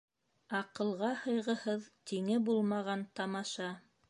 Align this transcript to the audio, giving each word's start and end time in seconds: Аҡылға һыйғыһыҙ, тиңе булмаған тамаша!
Аҡылға 0.59 1.09
һыйғыһыҙ, 1.25 1.87
тиңе 2.13 2.41
булмаған 2.49 3.07
тамаша! 3.21 3.71